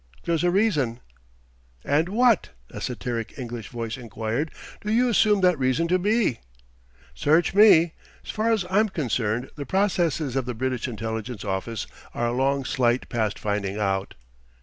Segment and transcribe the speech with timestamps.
[0.23, 0.99] There's a reason."
[1.85, 4.49] "And what," a satiric English voice enquired,
[4.83, 6.39] "do you assume that reason to be?"
[7.13, 7.93] "Search me.
[8.23, 11.85] 'Sfar's I'm concerned the processes of the British Intelligence Office
[12.15, 14.15] are a long sight past finding out."